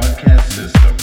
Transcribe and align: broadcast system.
broadcast 0.00 0.52
system. 0.52 0.95